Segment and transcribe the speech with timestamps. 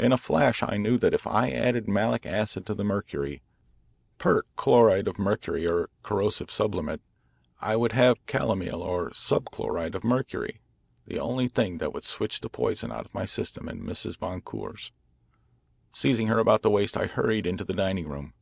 [0.00, 3.40] In a flash I knew that if I added malic acid to the mercury
[4.18, 7.00] per chloride of mercury or corrosive sublimate
[7.60, 10.60] I would have calomel or subchloride of mercury,
[11.06, 14.18] the only thing that would switch the poison out of my system and Mrs.
[14.18, 14.90] Boncour's.
[15.92, 18.34] "Seizing her about the waist, I hurried into the dining room.